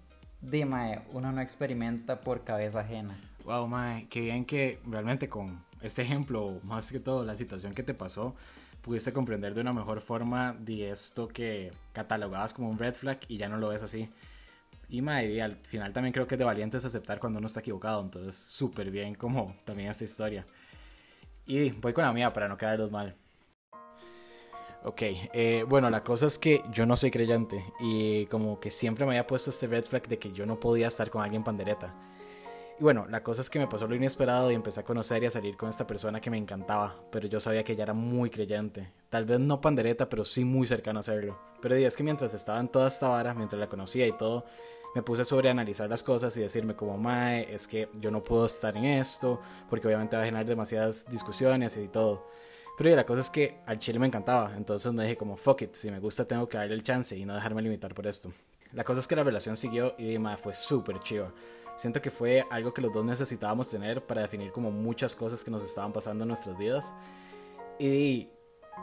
de 0.41 0.65
mae, 0.67 1.03
uno 1.13 1.33
no 1.33 1.41
experimenta 1.41 2.21
por 2.21 2.45
cabeza 2.45 2.81
ajena. 2.81 3.19
Wow, 3.45 3.67
mae, 3.67 4.07
qué 4.09 4.21
bien 4.21 4.45
que 4.45 4.79
realmente 4.87 5.29
con 5.29 5.65
este 5.81 6.03
ejemplo, 6.03 6.61
más 6.63 6.93
que 6.93 7.01
todo 7.01 7.25
la 7.25 7.35
situación 7.35 7.75
que 7.75 7.83
te 7.83 7.95
pasó, 7.95 8.37
pudiste 8.87 9.13
comprender 9.13 9.53
de 9.53 9.61
una 9.61 9.73
mejor 9.73 10.01
forma 10.01 10.57
de 10.61 10.91
esto 10.91 11.27
que 11.27 11.73
catalogabas 11.93 12.55
como 12.55 12.71
un 12.71 12.79
red 12.79 12.95
flag 12.95 13.19
y 13.27 13.37
ya 13.37 13.49
no 13.49 13.59
lo 13.59 13.71
ves 13.71 13.83
así. 13.83 14.09
Y, 14.89 15.01
y 15.03 15.41
al 15.41 15.57
final 15.57 15.93
también 15.93 16.13
creo 16.13 16.29
que 16.29 16.37
es 16.37 16.39
de 16.39 16.45
valientes 16.45 16.85
aceptar 16.85 17.19
cuando 17.19 17.41
uno 17.41 17.49
está 17.49 17.59
equivocado, 17.59 18.01
entonces 18.01 18.37
súper 18.37 18.93
bien 18.93 19.17
como 19.17 19.57
también 19.65 19.91
esta 19.91 20.05
historia. 20.05 20.47
Y 21.47 21.71
voy 21.71 21.93
con 21.93 22.05
la 22.05 22.13
mía 22.13 22.33
para 22.33 22.47
no 22.47 22.57
quedarlos 22.57 22.93
mal. 22.93 23.17
Ok, 24.85 25.03
eh, 25.03 25.65
bueno, 25.69 25.91
la 25.91 26.05
cosa 26.05 26.27
es 26.27 26.39
que 26.39 26.63
yo 26.73 26.87
no 26.87 26.95
soy 26.95 27.11
creyente 27.11 27.65
y 27.81 28.27
como 28.27 28.61
que 28.61 28.71
siempre 28.71 29.05
me 29.05 29.13
había 29.13 29.27
puesto 29.27 29.51
este 29.51 29.67
red 29.67 29.85
flag 29.85 30.07
de 30.07 30.21
que 30.21 30.31
yo 30.31 30.47
no 30.47 30.61
podía 30.61 30.87
estar 30.87 31.11
con 31.11 31.23
alguien 31.25 31.43
pandereta. 31.43 31.93
Y 32.79 32.83
bueno, 32.83 33.07
la 33.09 33.23
cosa 33.23 33.41
es 33.41 33.49
que 33.49 33.59
me 33.59 33.67
pasó 33.67 33.87
lo 33.87 33.95
inesperado 33.95 34.51
y 34.51 34.55
empecé 34.55 34.81
a 34.81 34.85
conocer 34.85 35.23
y 35.23 35.27
a 35.27 35.31
salir 35.31 35.57
con 35.57 35.71
esta 35.71 35.87
persona 35.87 36.21
que 36.21 36.31
me 36.31 36.37
encantaba, 36.37 36.95
pero 37.11 37.27
yo 37.27 37.41
sabía 37.41 37.65
que 37.65 37.73
ella 37.73 37.85
era 37.85 37.95
muy 37.95 38.29
creyente. 38.29 38.93
Tal 39.09 39.25
vez 39.25 39.41
no 39.41 39.63
pandereta, 39.63 40.11
pero 40.11 40.27
sí 40.27 40.45
muy 40.45 40.67
cercano 40.67 41.01
a 41.01 41.03
serlo. 41.03 41.39
Pero 41.63 41.75
es 41.75 41.97
que 41.97 42.03
mientras 42.03 42.35
estaba 42.35 42.61
en 42.61 42.69
toda 42.69 42.89
esta 42.89 43.09
vara, 43.09 43.33
mientras 43.33 43.59
la 43.59 43.69
conocía 43.69 44.07
y 44.07 44.13
todo, 44.13 44.45
me 44.95 45.03
puse 45.03 45.23
a 45.23 45.25
sobreanalizar 45.25 45.89
las 45.89 46.03
cosas 46.03 46.37
y 46.37 46.41
decirme 46.41 46.77
como, 46.77 46.99
mae, 46.99 47.55
es 47.55 47.67
que 47.67 47.89
yo 47.99 48.11
no 48.11 48.23
puedo 48.23 48.45
estar 48.45 48.77
en 48.77 48.85
esto, 48.85 49.41
porque 49.71 49.87
obviamente 49.87 50.17
va 50.17 50.23
a 50.23 50.27
generar 50.27 50.45
demasiadas 50.45 51.09
discusiones 51.09 51.79
y 51.79 51.89
todo. 51.89 52.29
Pero 52.77 52.95
la 52.95 53.07
cosa 53.07 53.23
es 53.23 53.31
que 53.31 53.59
al 53.65 53.79
chile 53.79 53.99
me 53.99 54.07
encantaba, 54.07 54.55
entonces 54.55 54.93
me 54.93 55.05
dije 55.05 55.17
como, 55.17 55.39
fuck 55.39 55.63
it, 55.63 55.75
si 55.75 55.91
me 55.91 55.99
gusta 55.99 56.27
tengo 56.27 56.47
que 56.47 56.59
darle 56.59 56.75
el 56.75 56.83
chance 56.83 57.17
y 57.17 57.25
no 57.25 57.35
dejarme 57.35 57.63
limitar 57.63 57.95
por 57.95 58.07
esto. 58.07 58.33
La 58.73 58.85
cosa 58.85 59.01
es 59.01 59.07
que 59.07 59.17
la 59.17 59.25
relación 59.25 59.57
siguió 59.57 59.95
y 59.97 60.09
Dima 60.09 60.37
fue 60.37 60.53
súper 60.53 61.01
chiva. 61.01 61.33
Siento 61.77 62.01
que 62.01 62.11
fue 62.11 62.45
algo 62.51 62.73
que 62.73 62.83
los 62.83 62.93
dos 62.93 63.05
necesitábamos 63.05 63.71
tener 63.71 64.05
para 64.05 64.23
definir 64.23 64.51
como 64.51 64.71
muchas 64.71 65.15
cosas 65.15 65.45
que 65.45 65.51
nos 65.51 65.63
estaban 65.63 65.93
pasando 65.93 66.25
en 66.25 66.29
nuestras 66.29 66.57
vidas. 66.57 66.93
Y 67.79 68.31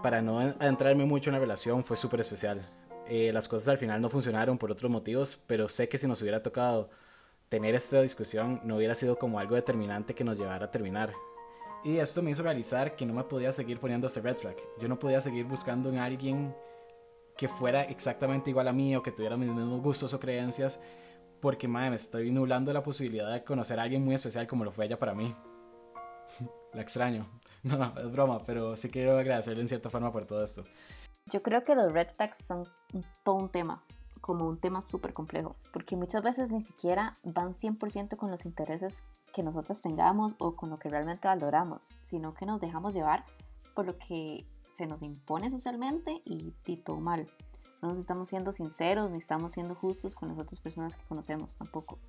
para 0.02 0.22
no 0.22 0.40
adentrarme 0.40 1.06
mucho 1.06 1.30
en 1.30 1.36
la 1.36 1.40
relación 1.40 1.84
fue 1.84 1.98
súper 1.98 2.22
especial. 2.22 2.70
Eh, 3.08 3.32
las 3.34 3.48
cosas 3.48 3.68
al 3.68 3.78
final 3.78 4.02
no 4.02 4.10
funcionaron 4.10 4.58
por 4.58 4.72
otros 4.72 4.90
motivos, 4.92 5.42
pero 5.48 5.68
sé 5.68 5.90
que 5.90 5.98
si 5.98 6.08
nos 6.08 6.22
hubiera 6.22 6.42
tocado 6.42 6.90
tener 7.50 7.76
esta 7.76 8.02
discusión 8.02 8.62
no 8.64 8.78
hubiera 8.78 8.96
sido 8.96 9.18
como 9.18 9.40
algo 9.40 9.56
determinante 9.56 10.16
que 10.16 10.24
nos 10.24 10.38
llevara 10.38 10.66
a 10.66 10.72
terminar. 10.72 11.14
Y 11.84 11.98
esto 11.98 12.22
me 12.22 12.32
hizo 12.32 12.44
realizar 12.44 12.96
que 12.96 13.06
no 13.06 13.14
me 13.14 13.24
podía 13.26 13.52
seguir 13.52 13.80
poniendo 13.80 14.08
este 14.08 14.22
red 14.22 14.38
flag. 14.38 14.56
Yo 14.80 14.88
no 14.88 14.98
podía 14.98 15.20
seguir 15.20 15.46
buscando 15.46 15.90
en 15.90 15.98
alguien 15.98 16.56
que 17.36 17.50
fuera 17.50 17.84
exactamente 17.84 18.50
igual 18.50 18.68
a 18.70 18.74
mí 18.74 18.96
o 18.96 19.04
que 19.04 19.12
tuviera 19.12 19.36
mis 19.36 19.50
mismos 19.50 19.82
gustos 19.82 20.14
o 20.14 20.20
creencias, 20.20 20.80
porque 21.44 21.68
madre, 21.68 21.90
me 21.90 21.98
estoy 21.98 22.32
nublando 22.32 22.72
la 22.72 22.82
posibilidad 22.82 23.30
de 23.30 23.44
conocer 23.44 23.78
a 23.78 23.84
alguien 23.84 24.02
muy 24.02 24.16
especial 24.16 24.48
como 24.48 24.64
lo 24.64 24.72
fue 24.72 24.86
ella 24.86 24.98
para 24.98 25.14
mí. 25.14 25.36
la 26.74 26.82
extraño. 26.82 27.28
No, 27.64 27.94
es 27.98 28.12
broma, 28.12 28.44
pero 28.46 28.76
sí 28.76 28.90
quiero 28.90 29.18
agradecerle 29.18 29.62
en 29.62 29.70
cierta 29.70 29.90
forma 29.90 30.12
por 30.12 30.26
todo 30.26 30.44
esto. 30.44 30.66
Yo 31.28 31.42
creo 31.42 31.64
que 31.64 31.76
los 31.76 31.94
red 31.94 32.10
flags 32.14 32.38
son 32.38 32.66
todo 33.24 33.36
un 33.36 33.48
tema, 33.48 33.84
como 34.20 34.48
un 34.48 34.58
tema 34.58 34.82
súper 34.82 35.14
complejo, 35.14 35.56
porque 35.72 35.96
muchas 35.96 36.24
veces 36.24 36.50
ni 36.50 36.62
siquiera 36.62 37.18
van 37.24 37.56
100% 37.56 38.18
con 38.18 38.32
los 38.32 38.46
intereses 38.46 39.04
que 39.34 39.44
nosotros 39.44 39.82
tengamos 39.82 40.36
o 40.40 40.58
con 40.58 40.70
lo 40.70 40.78
que 40.78 40.90
realmente 40.90 41.28
valoramos, 41.28 41.96
sino 42.02 42.34
que 42.34 42.46
nos 42.46 42.60
dejamos 42.60 42.94
llevar 42.94 43.24
por 43.76 43.86
lo 43.86 43.98
que 43.98 44.46
se 44.74 44.86
nos 44.86 45.02
impone 45.02 45.50
socialmente 45.50 46.22
y, 46.26 46.54
y 46.66 46.78
todo 46.78 47.00
mal. 47.00 47.28
No 47.84 47.90
nos 47.90 48.00
estamos 48.00 48.30
siendo 48.30 48.54
sinceros 48.54 49.12
ni 49.12 49.18
estamos 49.18 49.52
siendo 49.52 49.76
justos 49.76 50.16
con 50.16 50.30
las 50.30 50.40
otras 50.40 50.62
personas 50.62 50.96
que 50.96 51.04
conocemos 51.04 51.58
tampoco. 51.58 52.00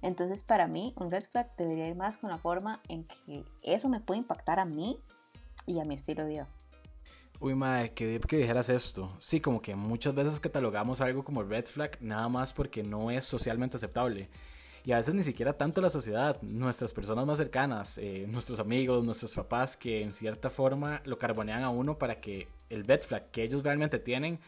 Entonces 0.00 0.42
para 0.42 0.66
mí 0.66 0.94
un 0.96 1.10
red 1.10 1.24
flag 1.30 1.54
debería 1.58 1.86
ir 1.86 1.96
más 1.96 2.16
con 2.16 2.30
la 2.30 2.38
forma 2.38 2.80
en 2.88 3.04
que 3.04 3.44
eso 3.62 3.90
me 3.90 4.00
puede 4.00 4.20
impactar 4.20 4.58
a 4.58 4.64
mí 4.64 4.98
y 5.66 5.80
a 5.80 5.84
mi 5.84 5.96
estilo 5.96 6.22
de 6.22 6.30
vida. 6.30 6.48
Uy, 7.40 7.54
madre, 7.54 7.92
qué 7.92 8.18
que 8.26 8.38
dijeras 8.38 8.70
esto. 8.70 9.14
Sí, 9.18 9.38
como 9.38 9.60
que 9.60 9.76
muchas 9.76 10.14
veces 10.14 10.40
catalogamos 10.40 11.02
algo 11.02 11.22
como 11.22 11.42
red 11.42 11.66
flag 11.66 11.98
nada 12.00 12.30
más 12.30 12.54
porque 12.54 12.82
no 12.82 13.10
es 13.10 13.26
socialmente 13.26 13.76
aceptable. 13.76 14.30
Y 14.86 14.92
a 14.92 14.96
veces 14.96 15.14
ni 15.14 15.24
siquiera 15.24 15.52
tanto 15.52 15.82
la 15.82 15.90
sociedad, 15.90 16.40
nuestras 16.40 16.94
personas 16.94 17.26
más 17.26 17.36
cercanas, 17.36 17.98
eh, 17.98 18.24
nuestros 18.26 18.60
amigos, 18.60 19.04
nuestros 19.04 19.34
papás, 19.34 19.76
que 19.76 20.00
en 20.02 20.14
cierta 20.14 20.48
forma 20.48 21.02
lo 21.04 21.18
carbonean 21.18 21.64
a 21.64 21.68
uno 21.68 21.98
para 21.98 22.18
que 22.18 22.48
el 22.70 22.86
red 22.86 23.02
flag 23.02 23.30
que 23.30 23.42
ellos 23.42 23.62
realmente 23.62 23.98
tienen 23.98 24.40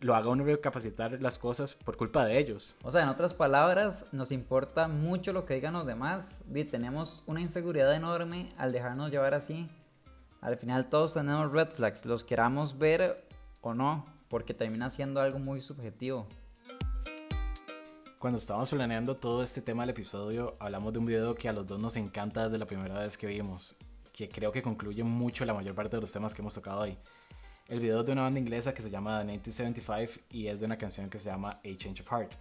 lo 0.00 0.14
haga 0.14 0.28
uno 0.28 0.44
recapacitar 0.44 1.20
las 1.20 1.38
cosas 1.38 1.74
por 1.74 1.96
culpa 1.96 2.24
de 2.24 2.38
ellos. 2.38 2.76
O 2.82 2.90
sea, 2.90 3.02
en 3.02 3.08
otras 3.08 3.34
palabras, 3.34 4.08
nos 4.12 4.32
importa 4.32 4.88
mucho 4.88 5.32
lo 5.32 5.46
que 5.46 5.54
digan 5.54 5.72
los 5.72 5.86
demás 5.86 6.40
y 6.52 6.64
tenemos 6.64 7.22
una 7.26 7.40
inseguridad 7.40 7.94
enorme 7.94 8.48
al 8.56 8.72
dejarnos 8.72 9.10
llevar 9.10 9.34
así. 9.34 9.68
Al 10.40 10.56
final 10.58 10.90
todos 10.90 11.14
tenemos 11.14 11.52
red 11.52 11.68
flags, 11.68 12.04
los 12.04 12.22
queramos 12.22 12.78
ver 12.78 13.26
o 13.62 13.72
no, 13.72 14.04
porque 14.28 14.52
termina 14.52 14.90
siendo 14.90 15.20
algo 15.20 15.38
muy 15.38 15.60
subjetivo. 15.60 16.26
Cuando 18.18 18.38
estábamos 18.38 18.70
planeando 18.70 19.16
todo 19.16 19.42
este 19.42 19.62
tema 19.62 19.82
del 19.82 19.90
episodio, 19.90 20.54
hablamos 20.58 20.92
de 20.92 20.98
un 20.98 21.06
video 21.06 21.34
que 21.34 21.48
a 21.48 21.52
los 21.52 21.66
dos 21.66 21.78
nos 21.78 21.96
encanta 21.96 22.44
desde 22.44 22.58
la 22.58 22.66
primera 22.66 22.98
vez 22.98 23.18
que 23.18 23.26
vimos, 23.26 23.76
que 24.12 24.28
creo 24.28 24.50
que 24.50 24.62
concluye 24.62 25.02
mucho 25.02 25.44
la 25.44 25.54
mayor 25.54 25.74
parte 25.74 25.96
de 25.96 26.00
los 26.00 26.12
temas 26.12 26.34
que 26.34 26.40
hemos 26.40 26.54
tocado 26.54 26.80
hoy. 26.80 26.96
El 27.66 27.80
video 27.80 28.00
es 28.00 28.06
de 28.06 28.12
una 28.12 28.22
banda 28.22 28.38
inglesa 28.38 28.74
que 28.74 28.82
se 28.82 28.90
llama 28.90 29.20
The 29.20 29.24
1975 29.24 30.26
y 30.30 30.48
es 30.48 30.60
de 30.60 30.66
una 30.66 30.76
canción 30.76 31.08
que 31.08 31.18
se 31.18 31.30
llama 31.30 31.60
A 31.64 31.76
Change 31.76 32.02
of 32.02 32.08
Heart. 32.10 32.32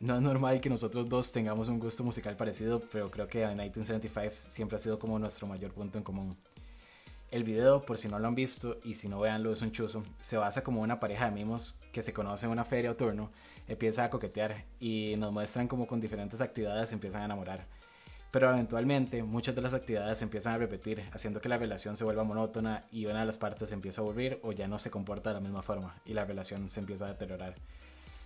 No 0.00 0.16
es 0.16 0.22
normal 0.22 0.62
que 0.62 0.70
nosotros 0.70 1.10
dos 1.10 1.30
tengamos 1.30 1.68
un 1.68 1.78
gusto 1.78 2.02
musical 2.04 2.38
parecido, 2.38 2.80
pero 2.90 3.10
creo 3.10 3.28
que 3.28 3.40
The 3.40 3.48
1975 3.48 4.34
siempre 4.48 4.76
ha 4.76 4.78
sido 4.78 4.98
como 4.98 5.18
nuestro 5.18 5.46
mayor 5.46 5.72
punto 5.72 5.98
en 5.98 6.04
común. 6.04 6.36
El 7.30 7.44
video, 7.44 7.84
por 7.84 7.98
si 7.98 8.08
no 8.08 8.18
lo 8.18 8.28
han 8.28 8.34
visto 8.34 8.80
y 8.82 8.94
si 8.94 9.10
no 9.10 9.20
veanlo 9.20 9.52
es 9.52 9.60
un 9.60 9.72
chuzo, 9.72 10.02
se 10.20 10.38
basa 10.38 10.64
como 10.64 10.80
una 10.80 10.98
pareja 10.98 11.26
de 11.26 11.32
mimos 11.32 11.78
que 11.92 12.02
se 12.02 12.14
conoce 12.14 12.46
en 12.46 12.52
una 12.52 12.64
feria 12.64 12.92
o 12.92 12.96
turno, 12.96 13.28
empieza 13.68 14.04
a 14.04 14.10
coquetear 14.10 14.64
y 14.80 15.16
nos 15.18 15.32
muestran 15.32 15.68
como 15.68 15.86
con 15.86 16.00
diferentes 16.00 16.40
actividades 16.40 16.92
empiezan 16.92 17.20
a 17.20 17.26
enamorar. 17.26 17.66
Pero 18.30 18.50
eventualmente 18.50 19.22
muchas 19.22 19.54
de 19.56 19.62
las 19.62 19.74
actividades 19.74 20.18
se 20.18 20.24
empiezan 20.24 20.54
a 20.54 20.58
repetir, 20.58 21.02
haciendo 21.12 21.40
que 21.40 21.48
la 21.48 21.58
relación 21.58 21.96
se 21.96 22.04
vuelva 22.04 22.22
monótona 22.22 22.84
y 22.92 23.06
una 23.06 23.20
de 23.20 23.26
las 23.26 23.38
partes 23.38 23.68
se 23.70 23.74
empieza 23.74 24.00
a 24.00 24.04
aburrir 24.04 24.38
o 24.42 24.52
ya 24.52 24.68
no 24.68 24.78
se 24.78 24.90
comporta 24.90 25.30
de 25.30 25.34
la 25.34 25.40
misma 25.40 25.62
forma 25.62 25.96
y 26.04 26.14
la 26.14 26.24
relación 26.24 26.70
se 26.70 26.80
empieza 26.80 27.06
a 27.06 27.08
deteriorar. 27.08 27.56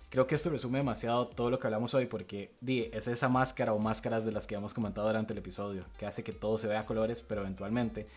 Creo 0.09 0.27
que 0.27 0.35
esto 0.35 0.51
resume 0.51 0.77
demasiado 0.77 1.27
todo 1.27 1.49
lo 1.49 1.59
que 1.59 1.67
hablamos 1.67 1.93
hoy 1.95 2.05
porque 2.05 2.53
di, 2.61 2.89
es 2.93 3.07
esa 3.07 3.29
máscara 3.29 3.73
o 3.73 3.79
máscaras 3.79 4.25
de 4.25 4.31
las 4.31 4.45
que 4.45 4.55
hemos 4.55 4.73
comentado 4.73 5.07
durante 5.07 5.33
el 5.33 5.39
episodio, 5.39 5.85
que 5.97 6.05
hace 6.05 6.23
que 6.23 6.31
todo 6.31 6.57
se 6.57 6.67
vea 6.67 6.81
a 6.81 6.85
colores, 6.85 7.23
pero 7.23 7.41
eventualmente, 7.41 8.07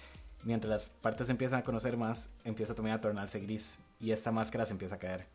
mientras 0.44 0.70
las 0.70 0.84
partes 0.84 1.30
empiezan 1.30 1.60
a 1.60 1.64
conocer 1.64 1.96
más, 1.96 2.30
empieza 2.44 2.74
también 2.74 2.96
a 2.96 3.00
tornarse 3.00 3.40
gris 3.40 3.78
y 3.98 4.12
esta 4.12 4.30
máscara 4.30 4.66
se 4.66 4.72
empieza 4.72 4.96
a 4.96 4.98
caer. 4.98 5.26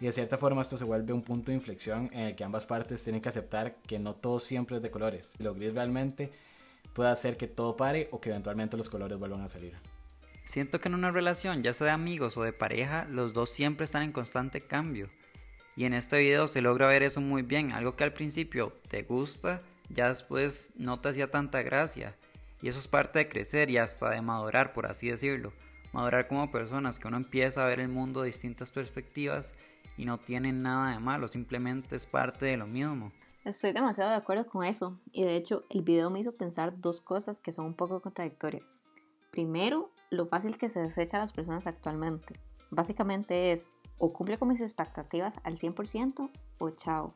Y 0.00 0.06
de 0.06 0.12
cierta 0.12 0.38
forma 0.38 0.62
esto 0.62 0.76
se 0.76 0.84
vuelve 0.84 1.12
un 1.12 1.22
punto 1.22 1.50
de 1.50 1.56
inflexión 1.56 2.08
en 2.12 2.20
el 2.20 2.36
que 2.36 2.44
ambas 2.44 2.66
partes 2.66 3.02
tienen 3.02 3.20
que 3.20 3.28
aceptar 3.28 3.76
que 3.86 3.98
no 3.98 4.14
todo 4.14 4.38
siempre 4.38 4.76
es 4.76 4.82
de 4.82 4.90
colores. 4.90 5.34
Lo 5.38 5.54
gris 5.54 5.74
realmente 5.74 6.30
puede 6.92 7.10
hacer 7.10 7.36
que 7.36 7.48
todo 7.48 7.76
pare 7.76 8.08
o 8.12 8.20
que 8.20 8.30
eventualmente 8.30 8.76
los 8.76 8.88
colores 8.88 9.18
vuelvan 9.18 9.42
a 9.42 9.48
salir. 9.48 9.74
Siento 10.44 10.80
que 10.80 10.88
en 10.88 10.94
una 10.94 11.10
relación, 11.10 11.62
ya 11.62 11.72
sea 11.72 11.88
de 11.88 11.92
amigos 11.92 12.36
o 12.36 12.42
de 12.42 12.52
pareja, 12.52 13.06
los 13.10 13.34
dos 13.34 13.50
siempre 13.50 13.84
están 13.84 14.02
en 14.02 14.12
constante 14.12 14.62
cambio. 14.62 15.08
Y 15.76 15.84
en 15.84 15.94
este 15.94 16.18
video 16.18 16.48
se 16.48 16.62
logra 16.62 16.88
ver 16.88 17.02
eso 17.02 17.20
muy 17.20 17.42
bien, 17.42 17.72
algo 17.72 17.96
que 17.96 18.04
al 18.04 18.12
principio 18.12 18.72
te 18.88 19.02
gusta, 19.02 19.62
ya 19.88 20.08
después 20.08 20.72
no 20.76 21.00
te 21.00 21.10
hacía 21.10 21.30
tanta 21.30 21.62
gracia. 21.62 22.16
Y 22.62 22.68
eso 22.68 22.80
es 22.80 22.88
parte 22.88 23.18
de 23.18 23.28
crecer 23.28 23.70
y 23.70 23.78
hasta 23.78 24.10
de 24.10 24.22
madurar, 24.22 24.72
por 24.72 24.86
así 24.86 25.08
decirlo. 25.08 25.52
Madurar 25.92 26.28
como 26.28 26.50
personas, 26.50 26.98
que 26.98 27.08
uno 27.08 27.16
empieza 27.16 27.64
a 27.64 27.66
ver 27.66 27.80
el 27.80 27.88
mundo 27.88 28.20
de 28.20 28.26
distintas 28.26 28.70
perspectivas 28.70 29.54
y 29.96 30.04
no 30.04 30.18
tiene 30.18 30.52
nada 30.52 30.92
de 30.92 30.98
malo, 30.98 31.28
simplemente 31.28 31.96
es 31.96 32.06
parte 32.06 32.46
de 32.46 32.56
lo 32.56 32.66
mismo. 32.66 33.12
Estoy 33.44 33.72
demasiado 33.72 34.10
de 34.10 34.16
acuerdo 34.16 34.46
con 34.46 34.64
eso 34.64 35.00
y 35.10 35.24
de 35.24 35.36
hecho 35.36 35.64
el 35.70 35.82
video 35.82 36.10
me 36.10 36.20
hizo 36.20 36.36
pensar 36.36 36.80
dos 36.80 37.00
cosas 37.00 37.40
que 37.40 37.52
son 37.52 37.66
un 37.66 37.74
poco 37.74 38.02
contradictorias. 38.02 38.76
Primero, 39.30 39.90
lo 40.10 40.26
fácil 40.26 40.58
que 40.58 40.68
se 40.68 40.80
desecha 40.80 41.16
a 41.16 41.20
las 41.20 41.32
personas 41.32 41.66
actualmente. 41.66 42.38
Básicamente 42.70 43.52
es 43.52 43.72
o 43.96 44.12
cumple 44.12 44.38
con 44.38 44.48
mis 44.48 44.60
expectativas 44.60 45.36
al 45.44 45.58
100% 45.58 46.30
o 46.58 46.70
chao. 46.70 47.14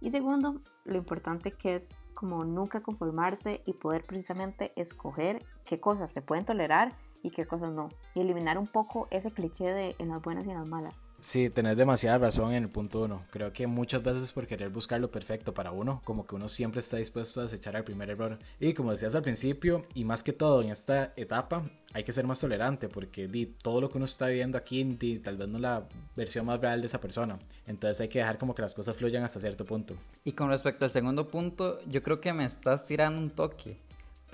Y 0.00 0.10
segundo, 0.10 0.60
lo 0.84 0.96
importante 0.96 1.52
que 1.52 1.76
es 1.76 1.94
como 2.14 2.44
nunca 2.44 2.82
conformarse 2.82 3.62
y 3.64 3.74
poder 3.74 4.04
precisamente 4.04 4.72
escoger 4.76 5.44
qué 5.64 5.80
cosas 5.80 6.12
se 6.12 6.22
pueden 6.22 6.44
tolerar 6.44 6.96
y 7.24 7.30
qué 7.30 7.46
cosas 7.46 7.72
no. 7.72 7.88
Y 8.14 8.20
eliminar 8.20 8.58
un 8.58 8.68
poco 8.68 9.08
ese 9.10 9.32
cliché 9.32 9.64
de 9.64 9.96
en 9.98 10.10
las 10.10 10.22
buenas 10.22 10.46
y 10.46 10.50
en 10.50 10.58
las 10.58 10.68
malas. 10.68 10.94
Sí, 11.24 11.48
tenés 11.48 11.78
demasiada 11.78 12.18
razón 12.18 12.52
en 12.52 12.64
el 12.64 12.68
punto 12.68 13.00
uno. 13.00 13.22
Creo 13.30 13.50
que 13.50 13.66
muchas 13.66 14.02
veces 14.02 14.30
por 14.30 14.46
querer 14.46 14.68
buscar 14.68 15.00
lo 15.00 15.10
perfecto 15.10 15.54
para 15.54 15.72
uno, 15.72 16.02
como 16.04 16.26
que 16.26 16.34
uno 16.34 16.50
siempre 16.50 16.80
está 16.80 16.98
dispuesto 16.98 17.40
a 17.40 17.44
desechar 17.44 17.74
el 17.76 17.82
primer 17.82 18.10
error. 18.10 18.38
Y 18.60 18.74
como 18.74 18.90
decías 18.90 19.14
al 19.14 19.22
principio, 19.22 19.86
y 19.94 20.04
más 20.04 20.22
que 20.22 20.34
todo 20.34 20.60
en 20.60 20.68
esta 20.68 21.14
etapa, 21.16 21.64
hay 21.94 22.04
que 22.04 22.12
ser 22.12 22.26
más 22.26 22.40
tolerante 22.40 22.90
porque 22.90 23.26
di, 23.26 23.46
todo 23.46 23.80
lo 23.80 23.88
que 23.88 23.96
uno 23.96 24.04
está 24.04 24.26
viviendo 24.26 24.58
aquí, 24.58 24.84
di, 24.84 25.18
tal 25.18 25.38
vez 25.38 25.48
no 25.48 25.56
es 25.56 25.62
la 25.62 25.88
versión 26.14 26.44
más 26.44 26.60
real 26.60 26.82
de 26.82 26.88
esa 26.88 27.00
persona. 27.00 27.38
Entonces 27.66 28.02
hay 28.02 28.08
que 28.08 28.18
dejar 28.18 28.36
como 28.36 28.54
que 28.54 28.60
las 28.60 28.74
cosas 28.74 28.94
fluyan 28.94 29.22
hasta 29.22 29.40
cierto 29.40 29.64
punto. 29.64 29.94
Y 30.24 30.32
con 30.32 30.50
respecto 30.50 30.84
al 30.84 30.90
segundo 30.90 31.28
punto, 31.28 31.78
yo 31.86 32.02
creo 32.02 32.20
que 32.20 32.34
me 32.34 32.44
estás 32.44 32.84
tirando 32.84 33.18
un 33.18 33.30
toque. 33.30 33.78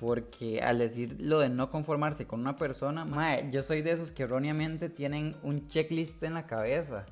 Porque 0.01 0.63
al 0.63 0.79
decir 0.79 1.15
lo 1.19 1.37
de 1.37 1.49
no 1.49 1.69
conformarse 1.69 2.25
con 2.25 2.39
una 2.39 2.55
persona, 2.55 3.05
mae, 3.05 3.51
yo 3.51 3.61
soy 3.61 3.83
de 3.83 3.91
esos 3.91 4.11
que 4.11 4.23
erróneamente 4.23 4.89
tienen 4.89 5.35
un 5.43 5.67
checklist 5.67 6.23
en 6.23 6.33
la 6.33 6.47
cabeza 6.47 7.05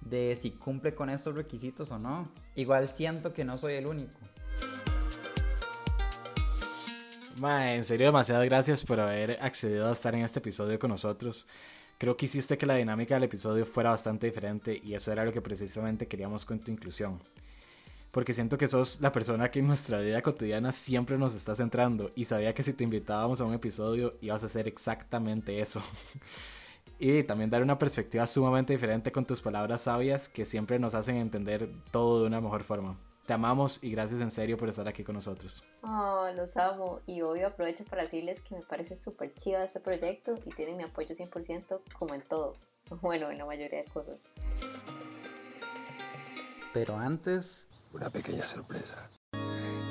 de 0.00 0.36
si 0.36 0.52
cumple 0.52 0.94
con 0.94 1.10
estos 1.10 1.34
requisitos 1.34 1.90
o 1.90 1.98
no. 1.98 2.30
Igual 2.54 2.86
siento 2.86 3.32
que 3.32 3.44
no 3.44 3.58
soy 3.58 3.74
el 3.74 3.88
único. 3.88 4.16
Mae, 7.40 7.74
en 7.74 7.82
serio, 7.82 8.06
demasiadas 8.06 8.44
gracias 8.44 8.84
por 8.84 9.00
haber 9.00 9.36
accedido 9.42 9.88
a 9.88 9.92
estar 9.92 10.14
en 10.14 10.22
este 10.22 10.38
episodio 10.38 10.78
con 10.78 10.90
nosotros. 10.90 11.48
Creo 11.98 12.16
que 12.16 12.26
hiciste 12.26 12.56
que 12.56 12.64
la 12.64 12.76
dinámica 12.76 13.14
del 13.14 13.24
episodio 13.24 13.66
fuera 13.66 13.90
bastante 13.90 14.28
diferente 14.28 14.80
y 14.80 14.94
eso 14.94 15.10
era 15.10 15.24
lo 15.24 15.32
que 15.32 15.42
precisamente 15.42 16.06
queríamos 16.06 16.44
con 16.44 16.60
tu 16.60 16.70
inclusión 16.70 17.18
porque 18.10 18.34
siento 18.34 18.58
que 18.58 18.66
sos 18.66 19.00
la 19.00 19.12
persona 19.12 19.50
que 19.50 19.60
en 19.60 19.66
nuestra 19.66 20.00
vida 20.00 20.22
cotidiana 20.22 20.72
siempre 20.72 21.16
nos 21.16 21.34
está 21.34 21.54
centrando 21.54 22.10
y 22.14 22.24
sabía 22.24 22.54
que 22.54 22.62
si 22.62 22.72
te 22.72 22.84
invitábamos 22.84 23.40
a 23.40 23.44
un 23.44 23.54
episodio 23.54 24.14
ibas 24.20 24.42
a 24.42 24.46
hacer 24.46 24.66
exactamente 24.66 25.60
eso. 25.60 25.80
y 26.98 27.22
también 27.22 27.50
dar 27.50 27.62
una 27.62 27.78
perspectiva 27.78 28.26
sumamente 28.26 28.72
diferente 28.72 29.12
con 29.12 29.24
tus 29.24 29.40
palabras 29.40 29.82
sabias 29.82 30.28
que 30.28 30.44
siempre 30.44 30.78
nos 30.78 30.94
hacen 30.94 31.16
entender 31.16 31.70
todo 31.90 32.20
de 32.20 32.26
una 32.26 32.40
mejor 32.40 32.64
forma. 32.64 32.98
Te 33.26 33.34
amamos 33.34 33.78
y 33.84 33.92
gracias 33.92 34.20
en 34.20 34.32
serio 34.32 34.56
por 34.56 34.68
estar 34.68 34.88
aquí 34.88 35.04
con 35.04 35.14
nosotros. 35.14 35.62
Oh, 35.82 36.28
los 36.34 36.56
amo. 36.56 36.98
Y 37.06 37.20
obvio 37.22 37.46
aprovecho 37.46 37.84
para 37.84 38.02
decirles 38.02 38.40
que 38.40 38.56
me 38.56 38.62
parece 38.62 38.96
súper 38.96 39.32
chido 39.34 39.62
este 39.62 39.78
proyecto 39.78 40.36
y 40.44 40.50
tienen 40.50 40.78
mi 40.78 40.82
apoyo 40.82 41.14
100% 41.14 41.80
como 41.96 42.14
en 42.14 42.22
todo. 42.22 42.56
Bueno, 43.00 43.30
en 43.30 43.38
la 43.38 43.46
mayoría 43.46 43.84
de 43.84 43.84
cosas. 43.84 44.26
Pero 46.72 46.96
antes... 46.96 47.69
Una 47.92 48.08
pequeña 48.10 48.46
sorpresa. 48.46 49.10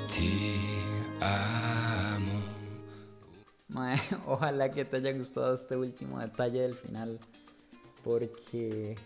Te 0.08 0.82
amo. 1.20 2.40
ojalá 4.26 4.70
que 4.70 4.84
te 4.84 4.96
haya 4.96 5.12
gustado 5.12 5.54
este 5.54 5.76
último 5.76 6.18
detalle 6.18 6.62
del 6.62 6.74
final. 6.74 7.18
Porque... 8.02 8.96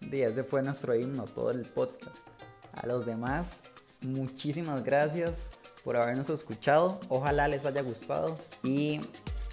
ese 0.00 0.44
fue 0.44 0.62
nuestro 0.62 0.94
himno, 0.94 1.24
todo 1.24 1.50
el 1.50 1.64
podcast. 1.66 2.28
A 2.72 2.86
los 2.86 3.04
demás, 3.04 3.62
muchísimas 4.00 4.84
gracias 4.84 5.50
por 5.84 5.96
habernos 5.96 6.30
escuchado. 6.30 7.00
Ojalá 7.08 7.48
les 7.48 7.66
haya 7.66 7.82
gustado. 7.82 8.38
Y 8.62 9.00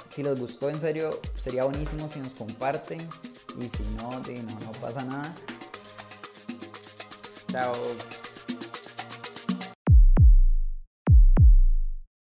si 0.09 0.23
les 0.23 0.39
gustó, 0.39 0.69
en 0.69 0.79
serio, 0.79 1.19
sería 1.35 1.63
buenísimo 1.63 2.09
si 2.09 2.19
nos 2.19 2.33
comparten. 2.33 3.01
Y 3.59 3.69
si 3.69 3.83
no, 3.97 4.11
no, 4.11 4.59
no 4.59 4.71
pasa 4.79 5.03
nada. 5.03 5.35
Chao. 7.51 7.73